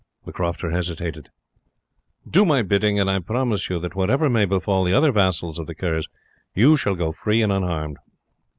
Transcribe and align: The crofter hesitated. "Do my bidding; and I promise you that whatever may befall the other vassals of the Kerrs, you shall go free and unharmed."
The 0.25 0.33
crofter 0.33 0.71
hesitated. 0.71 1.29
"Do 2.27 2.43
my 2.43 2.63
bidding; 2.63 2.99
and 2.99 3.07
I 3.07 3.19
promise 3.19 3.69
you 3.69 3.77
that 3.81 3.93
whatever 3.93 4.31
may 4.31 4.45
befall 4.45 4.83
the 4.83 4.93
other 4.95 5.11
vassals 5.11 5.59
of 5.59 5.67
the 5.67 5.75
Kerrs, 5.75 6.07
you 6.55 6.75
shall 6.75 6.95
go 6.95 7.11
free 7.11 7.43
and 7.43 7.51
unharmed." 7.53 7.97